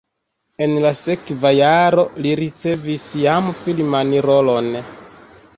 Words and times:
En 0.65 0.71
la 0.85 0.91
sekva 0.99 1.51
jaro 1.57 2.07
li 2.27 2.33
ricevis 2.41 3.07
jam 3.27 3.53
filman 3.63 4.19
rolon. 4.29 4.73